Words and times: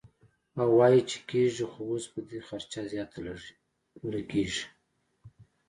او 0.61 0.69
وائي 0.79 1.01
چې 1.09 1.17
کيږي 1.29 1.65
خو 1.71 1.81
اوس 1.91 2.05
به 2.11 2.19
دې 2.29 2.39
خرچه 2.47 2.81
زياته 2.91 3.17
لګي- 4.13 4.45